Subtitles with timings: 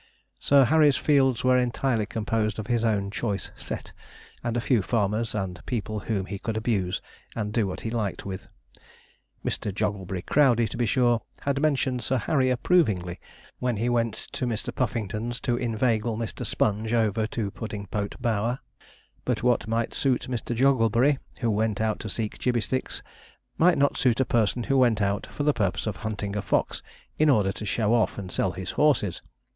[0.39, 3.93] Sir Harry's fields were entirely composed of his own choice 'set,'
[4.43, 6.99] and a few farmers, and people whom he could abuse
[7.35, 8.47] and do what he liked with.
[9.45, 9.71] Mr.
[9.71, 13.19] Jogglebury Crowdey, to be sure, had mentioned Sir Harry approvingly,
[13.59, 14.73] when he went to Mr.
[14.73, 16.43] Puffington's, to inveigle Mr.
[16.47, 18.57] Sponge over to Puddingpote Bower;
[19.23, 20.55] but what might suit Mr.
[20.55, 23.03] Jogglebury, who went out to seek gibbey sticks,
[23.59, 26.81] might not suit a person who went out for the purpose of hunting a fox
[27.19, 29.21] in order to show off and sell his horses.